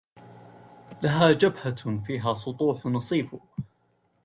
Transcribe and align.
لها 1.03 1.31
جبهة 1.31 2.03
فيها 2.05 2.33
سطوح 2.33 2.85
نصيف 2.85 3.35